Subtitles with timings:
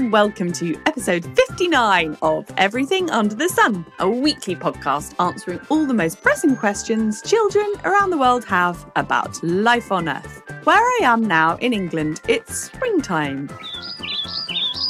[0.00, 5.84] and welcome to episode 59 of Everything Under the Sun, a weekly podcast answering all
[5.84, 10.42] the most pressing questions children around the world have about life on Earth.
[10.64, 13.48] Where I am now in England, it's springtime.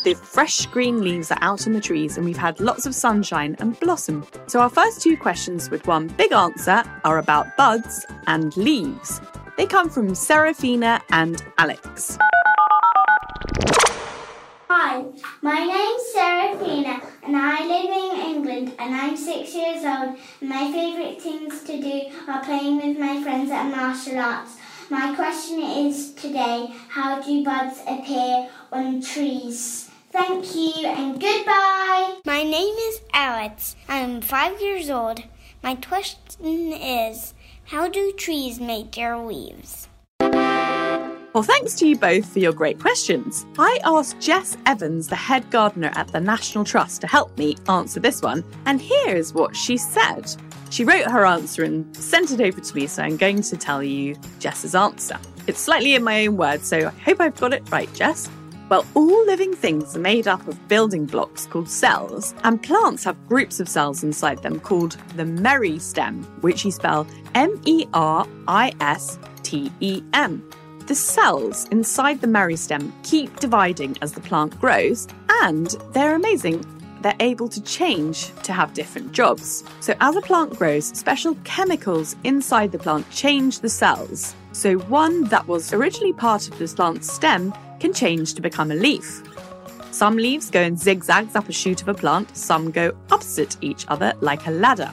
[0.05, 3.57] The fresh green leaves are out on the trees, and we've had lots of sunshine
[3.59, 4.25] and blossom.
[4.47, 9.21] So, our first two questions with one big answer are about buds and leaves.
[9.57, 12.17] They come from Seraphina and Alex.
[14.91, 15.05] Hi,
[15.41, 21.23] my name's Seraphina and I live in England and I'm six years old my favourite
[21.23, 24.57] things to do are playing with my friends at martial arts.
[24.91, 29.89] My question is today, how do buds appear on trees?
[30.11, 32.19] Thank you and goodbye.
[32.25, 33.77] My name is Alex.
[33.89, 35.23] I'm five years old.
[35.63, 37.33] My question is,
[37.67, 39.87] how do trees make their leaves?
[41.33, 43.47] Well, thanks to you both for your great questions.
[43.57, 48.01] I asked Jess Evans, the head gardener at the National Trust, to help me answer
[48.01, 50.35] this one, and here's what she said.
[50.71, 53.81] She wrote her answer and sent it over to me, so I'm going to tell
[53.81, 55.21] you Jess's answer.
[55.47, 58.29] It's slightly in my own words, so I hope I've got it right, Jess.
[58.69, 63.29] Well, all living things are made up of building blocks called cells, and plants have
[63.29, 67.07] groups of cells inside them called the meristem, which you spell
[67.37, 70.43] M E R I S T E M.
[70.91, 75.07] The cells inside the meristem keep dividing as the plant grows,
[75.45, 76.67] and they're amazing.
[77.01, 79.63] They're able to change to have different jobs.
[79.79, 84.35] So, as a plant grows, special chemicals inside the plant change the cells.
[84.51, 88.75] So, one that was originally part of the plant's stem can change to become a
[88.75, 89.23] leaf.
[89.93, 93.85] Some leaves go in zigzags up a shoot of a plant, some go opposite each
[93.87, 94.91] other like a ladder.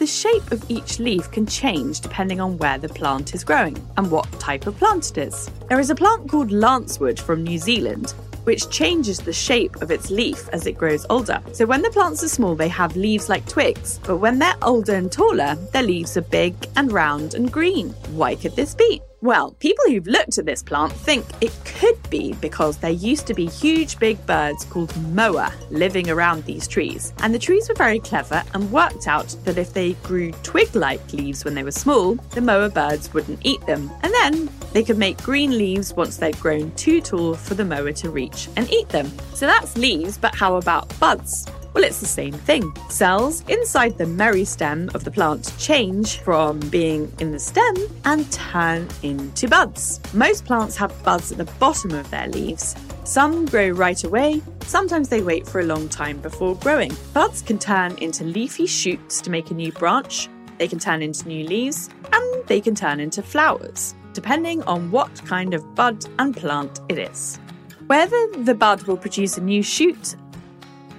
[0.00, 4.10] The shape of each leaf can change depending on where the plant is growing and
[4.10, 5.50] what type of plant it is.
[5.68, 8.14] There is a plant called lancewood from New Zealand
[8.44, 11.40] which changes the shape of its leaf as it grows older.
[11.52, 14.94] So when the plants are small, they have leaves like twigs, but when they're older
[14.94, 17.90] and taller, their leaves are big and round and green.
[18.12, 19.02] Why could this be?
[19.22, 23.34] Well, people who've looked at this plant think it could be because there used to
[23.34, 27.12] be huge big birds called moa living around these trees.
[27.18, 31.12] And the trees were very clever and worked out that if they grew twig like
[31.12, 33.90] leaves when they were small, the moa birds wouldn't eat them.
[34.02, 37.92] And then they could make green leaves once they've grown too tall for the moa
[37.94, 39.10] to reach and eat them.
[39.34, 41.46] So that's leaves, but how about buds?
[41.72, 42.72] Well, it's the same thing.
[42.88, 48.88] Cells inside the meristem of the plant change from being in the stem and turn
[49.02, 50.00] into buds.
[50.12, 52.74] Most plants have buds at the bottom of their leaves.
[53.04, 56.92] Some grow right away, sometimes they wait for a long time before growing.
[57.12, 60.28] Buds can turn into leafy shoots to make a new branch,
[60.58, 65.24] they can turn into new leaves, and they can turn into flowers, depending on what
[65.24, 67.38] kind of bud and plant it is.
[67.86, 70.16] Whether the bud will produce a new shoot,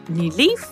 [0.07, 0.71] new leaf,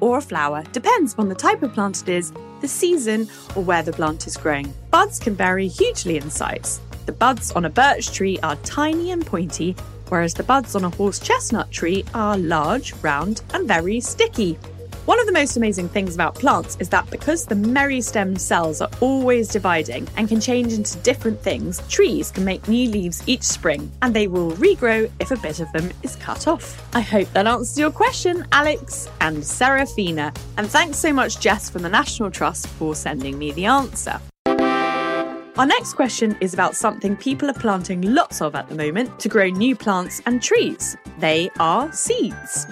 [0.00, 2.32] or a flower depends on the type of plant it is,
[2.62, 4.72] the season, or where the plant is growing.
[4.90, 6.80] Buds can vary hugely in size.
[7.04, 9.76] The buds on a birch tree are tiny and pointy,
[10.08, 14.58] whereas the buds on a horse chestnut tree are large, round, and very sticky.
[15.06, 18.88] One of the most amazing things about plants is that because the meristem cells are
[19.02, 23.92] always dividing and can change into different things, trees can make new leaves each spring
[24.00, 26.88] and they will regrow if a bit of them is cut off.
[26.94, 30.32] I hope that answers your question, Alex and Seraphina.
[30.56, 34.18] And thanks so much, Jess from the National Trust, for sending me the answer.
[34.46, 39.28] Our next question is about something people are planting lots of at the moment to
[39.28, 40.96] grow new plants and trees.
[41.18, 42.66] They are seeds.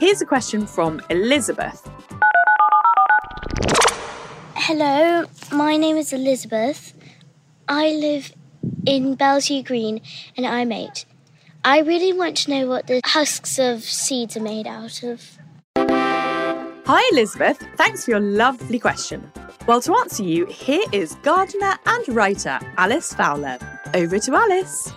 [0.00, 1.88] Here's a question from Elizabeth.
[4.56, 6.94] Hello, my name is Elizabeth.
[7.68, 8.32] I live
[8.86, 10.00] in Belsey Green
[10.36, 11.04] and I'm eight.
[11.64, 15.38] I really want to know what the husks of seeds are made out of.
[15.76, 17.64] Hi, Elizabeth.
[17.76, 19.30] Thanks for your lovely question.
[19.66, 23.58] Well, to answer you, here is gardener and writer Alys Fowler.
[23.94, 24.92] Over to Alice.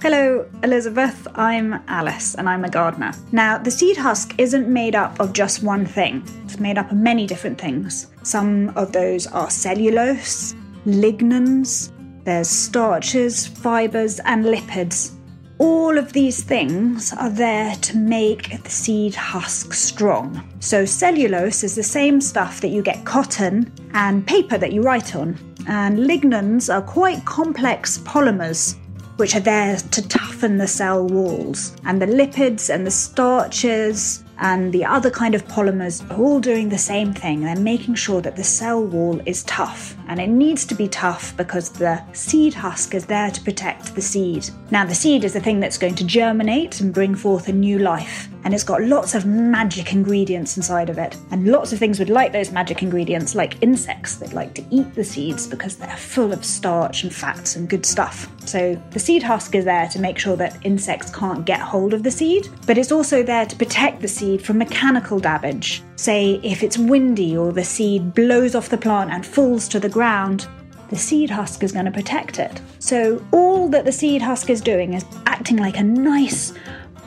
[0.00, 1.26] Hello, Elizabeth.
[1.34, 3.12] I'm Alys and I'm a gardener.
[3.32, 6.96] Now, the seed husk isn't made up of just one thing, it's made up of
[6.96, 8.06] many different things.
[8.22, 10.54] Some of those are cellulose,
[10.86, 11.90] lignans,
[12.22, 15.16] there's starches, fibres, and lipids.
[15.58, 20.48] All of these things are there to make the seed husk strong.
[20.60, 25.16] So, cellulose is the same stuff that you get cotton and paper that you write
[25.16, 25.36] on,
[25.66, 28.76] and lignans are quite complex polymers
[29.18, 31.76] which are there to toughen the cell walls.
[31.84, 36.68] And the lipids and the starches and the other kind of polymers are all doing
[36.68, 37.40] the same thing.
[37.40, 41.36] They're making sure that the cell wall is tough, and it needs to be tough
[41.36, 44.48] because the seed husk is there to protect the seed.
[44.70, 47.80] Now, the seed is the thing that's going to germinate and bring forth a new
[47.80, 51.16] life, and it's got lots of magic ingredients inside of it.
[51.30, 54.94] And lots of things would like those magic ingredients, like insects that like to eat
[54.94, 58.30] the seeds because they're full of starch and fats and good stuff.
[58.46, 62.02] So, the seed husk is there to make sure that insects can't get hold of
[62.02, 65.82] the seed, but it's also there to protect the seed from mechanical damage.
[65.96, 69.88] Say, if it's windy or the seed blows off the plant and falls to the
[69.88, 70.46] ground,
[70.88, 72.60] the seed husk is going to protect it.
[72.78, 76.54] So, all that the seed husk is doing is acting like a nice,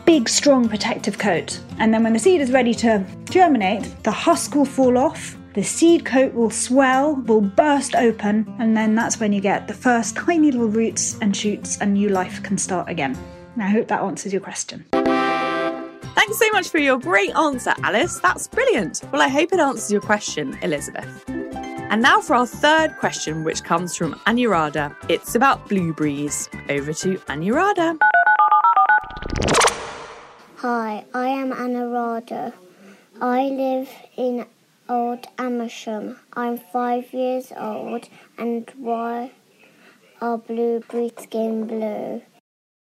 [0.06, 1.60] big, strong protective coat.
[1.80, 5.64] And then when the seed is ready to germinate, the husk will fall off, the
[5.64, 10.16] seed coat will swell, will burst open, and then that's when you get the first
[10.16, 13.18] tiny little roots and shoots, and new life can start again.
[13.58, 14.86] I hope that answers your question.
[14.92, 18.22] Thanks so much for your great answer, Alys.
[18.22, 19.02] That's brilliant.
[19.12, 21.26] Well, I hope it answers your question, Elizabeth.
[21.28, 24.96] And now for our third question, which comes from Anuradha.
[25.10, 26.48] It's about blueberries.
[26.70, 27.98] Over to Anuradha.
[30.62, 32.54] Hi, I am Anuradha.
[33.20, 34.46] I live in
[34.88, 36.20] Old Amersham.
[36.34, 39.32] I'm five years old, and why
[40.22, 42.22] are blueberries skin blue?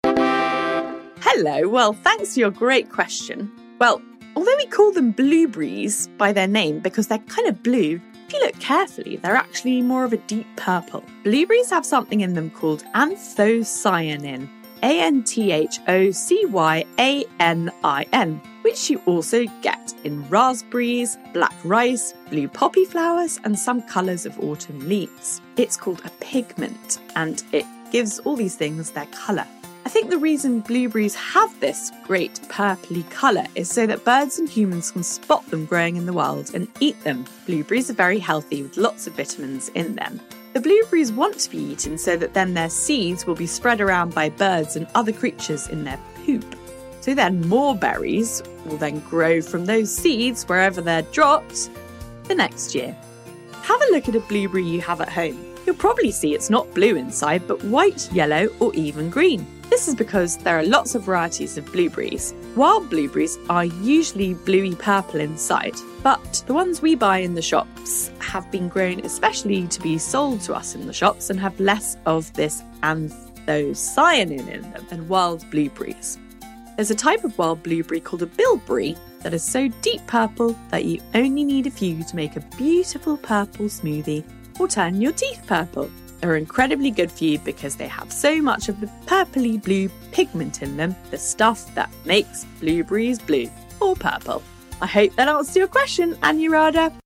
[0.05, 3.51] Hello, well, thanks for your great question.
[3.79, 4.03] Well,
[4.37, 8.41] although we call them blueberries by their name because they're kind of blue, if you
[8.41, 11.03] look carefully, they're actually more of a deep purple.
[11.25, 14.47] Blueberries have something in them called anthocyanin,
[14.83, 19.95] A N T H O C Y A N I N, which you also get
[20.05, 25.41] in raspberries, black rice, blue poppy flowers, and some colours of autumn leaves.
[25.57, 29.47] It's called a pigment and it gives all these things their colour.
[29.85, 34.49] I think the reason blueberries have this great purpley colour is so that birds and
[34.49, 37.25] humans can spot them growing in the wild and eat them.
[37.47, 40.21] Blueberries are very healthy with lots of vitamins in them.
[40.53, 44.15] The blueberries want to be eaten so that then their seeds will be spread around
[44.15, 46.45] by birds and other creatures in their poop.
[47.01, 51.71] So then more berries will then grow from those seeds wherever they're dropped
[52.25, 52.95] the next year.
[53.63, 55.43] Have a look at a blueberry you have at home.
[55.65, 59.47] You'll probably see it's not blue inside, but white, yellow, or even green.
[59.71, 62.35] This is because there are lots of varieties of blueberries.
[62.57, 68.11] Wild blueberries are usually bluey purple inside, but the ones we buy in the shops
[68.33, 71.99] have been grown especially to be sold to us in the shops and have less
[72.07, 76.19] of this anthocyanin in them than wild blueberries.
[76.77, 80.87] There's a type of wild blueberry called a bilberry that is so deep purple that
[80.87, 84.25] you only need a few to make a beautiful purple smoothie
[84.59, 85.91] or turn your teeth purple.
[86.23, 90.63] They're incredibly good for you because they have so much of the purpley blue pigment
[90.63, 94.43] in them, the stuff that makes blueberries blue or purple.
[94.81, 97.02] I hope that answers your question, Anuradha.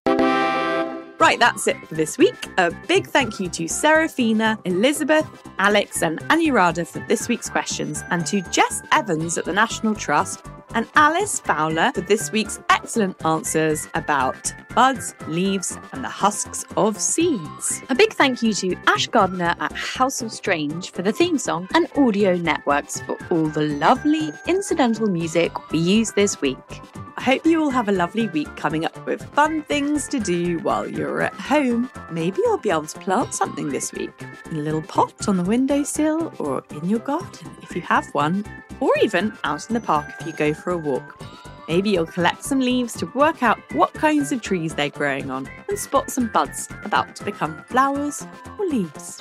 [1.19, 2.49] Right, that's it for this week.
[2.59, 5.27] A big thank you to Seraphina, Elizabeth,
[5.59, 10.43] Alex, and Anuradha for this week's questions, and to Jess Evans at the National Trust
[10.75, 17.01] and Alys Fowler for this week's excellent answers about buds, leaves, and the husks of
[17.01, 17.83] seeds.
[17.89, 21.67] A big thank you to Ash Gardner at House of Strange for the theme song
[21.73, 26.83] and Audio Networks for all the lovely incidental music we use this week.
[27.27, 30.89] Hope you all have a lovely week coming up with fun things to do while
[30.89, 31.91] you're at home.
[32.13, 34.13] Maybe you'll be able to plant something this week
[34.49, 38.45] in a little pot on the windowsill or in your garden if you have one,
[38.79, 41.21] or even out in the park if you go for a walk.
[41.67, 45.51] Maybe you'll collect some leaves to work out what kinds of trees they're growing on
[45.69, 48.25] and spot some buds about to become flowers
[48.57, 49.21] or leaves.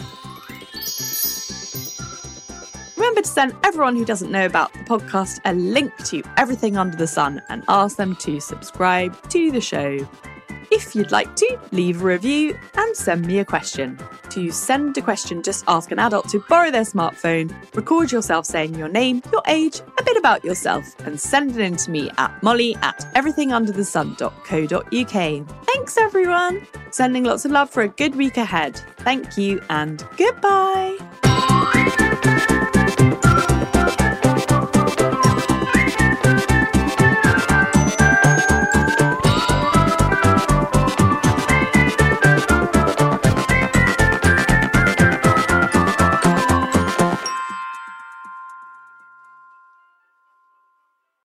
[3.05, 6.97] Remember to send everyone who doesn't know about the podcast a link to Everything Under
[6.97, 10.00] the Sun and ask them to subscribe to the show.
[10.71, 14.00] If you'd like to, leave a review and send me a question.
[14.31, 18.74] To send a question, just ask an adult to borrow their smartphone, record yourself saying
[18.74, 22.41] your name, your age, a bit about yourself, and send it in to me at
[22.41, 25.65] molly at everythingunderthesun.co.uk.
[25.67, 26.65] Thanks, everyone!
[26.89, 28.77] Sending lots of love for a good week ahead.
[28.97, 30.97] Thank you and goodbye!